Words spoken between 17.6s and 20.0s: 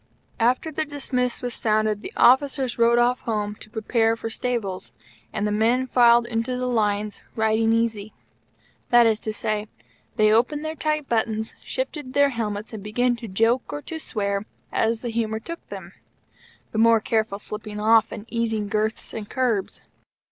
off and easing girths and curbs.